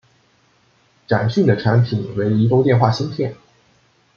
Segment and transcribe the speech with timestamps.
[1.05, 3.35] 展讯的产品为移动电话芯片。